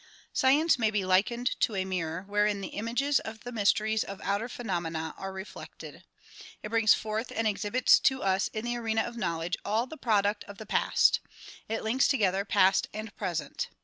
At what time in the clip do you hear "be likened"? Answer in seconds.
0.89-1.51